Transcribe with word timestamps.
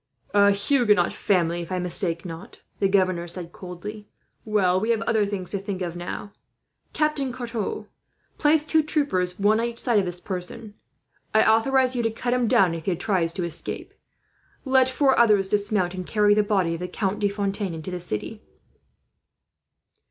"A 0.33 0.49
Huguenot 0.49 1.13
family, 1.13 1.61
if 1.61 1.71
I 1.71 1.77
mistake 1.77 2.25
not," 2.25 2.63
the 2.79 2.87
governor 2.87 3.27
said, 3.27 3.51
coldly. 3.51 4.07
"Well, 4.45 4.79
we 4.79 4.89
have 4.89 5.01
other 5.03 5.27
things 5.27 5.51
to 5.51 5.59
think 5.59 5.83
of, 5.83 5.95
now. 5.95 6.33
"Captain 6.91 7.31
Carton, 7.31 7.85
place 8.39 8.63
two 8.63 8.81
troopers 8.81 9.37
one 9.37 9.59
on 9.59 9.67
each 9.67 9.77
side 9.77 9.99
of 9.99 10.05
this 10.05 10.19
person. 10.19 10.73
I 11.35 11.43
authorize 11.45 11.95
you 11.95 12.01
to 12.01 12.09
cut 12.09 12.33
him 12.33 12.47
down, 12.47 12.73
if 12.73 12.85
he 12.85 12.95
tries 12.95 13.31
to 13.33 13.43
escape. 13.43 13.93
Let 14.65 14.89
four 14.89 15.15
others 15.19 15.47
dismount, 15.49 15.93
and 15.93 16.03
carry 16.03 16.33
the 16.33 16.41
body 16.41 16.73
of 16.73 16.79
the 16.79 16.87
Count 16.87 17.19
de 17.19 17.29
Fontaine 17.29 17.75
into 17.75 17.91
the 17.91 17.99
city. 17.99 18.41